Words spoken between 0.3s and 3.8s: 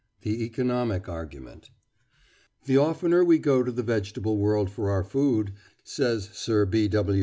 ECONOMIC ARGUMENT "The oftener we go to